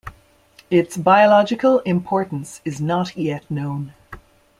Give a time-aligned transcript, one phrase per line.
[0.71, 3.93] Its biological importance is not yet known.